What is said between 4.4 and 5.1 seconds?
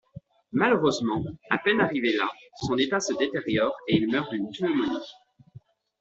pneumonie.